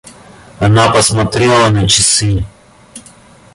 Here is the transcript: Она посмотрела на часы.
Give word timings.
Она 0.57 0.89
посмотрела 0.89 1.69
на 1.69 1.87
часы. 1.87 2.43